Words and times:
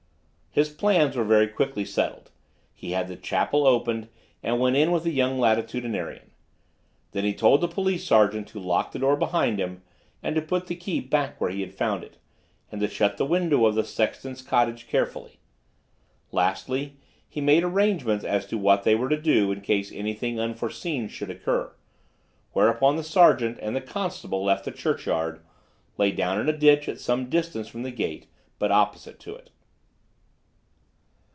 His 0.53 0.67
plans 0.67 1.15
were 1.15 1.23
very 1.23 1.47
quickly 1.47 1.85
settled. 1.85 2.29
He 2.73 2.91
had 2.91 3.07
the 3.07 3.15
chapel 3.15 3.65
opened 3.65 4.09
and 4.43 4.59
went 4.59 4.75
in 4.75 4.91
with 4.91 5.05
the 5.05 5.11
young 5.13 5.39
Latitudinarian; 5.39 6.29
then 7.13 7.23
he 7.23 7.33
told 7.33 7.61
the 7.61 7.69
police 7.69 8.03
sergeant 8.03 8.49
to 8.49 8.59
lock 8.59 8.91
the 8.91 8.99
door 8.99 9.15
behind 9.15 9.59
him 9.61 9.81
and 10.21 10.35
to 10.35 10.41
put 10.41 10.67
the 10.67 10.75
key 10.75 10.99
back 10.99 11.39
where 11.39 11.49
he 11.51 11.61
had 11.61 11.73
found 11.73 12.03
it, 12.03 12.17
and 12.69 12.81
to 12.81 12.89
shut 12.89 13.15
the 13.15 13.23
window 13.25 13.65
of 13.65 13.75
the 13.75 13.83
sexton's 13.85 14.41
cottage 14.41 14.89
carefully. 14.89 15.39
Lastly, 16.33 16.97
he 17.29 17.39
made 17.39 17.63
arrangements 17.63 18.25
as 18.25 18.45
to 18.47 18.57
what 18.57 18.83
they 18.83 18.93
were 18.93 19.07
to 19.07 19.21
do 19.21 19.53
in 19.53 19.61
case 19.61 19.89
anything 19.93 20.37
unforeseen 20.37 21.07
should 21.07 21.29
occur, 21.29 21.73
whereupon 22.51 22.97
the 22.97 23.05
sergeant 23.05 23.57
and 23.61 23.73
the 23.73 23.79
constable 23.79 24.43
left 24.43 24.65
the 24.65 24.71
churchyard, 24.71 25.35
and 25.37 25.45
lay 25.97 26.11
down 26.11 26.41
in 26.41 26.49
a 26.49 26.57
ditch 26.57 26.89
at 26.89 26.99
some 26.99 27.29
distance 27.29 27.69
from 27.69 27.83
the 27.83 27.89
gate, 27.91 28.27
but 28.59 28.69
opposite 28.69 29.17
to 29.17 29.33
it. 29.33 29.49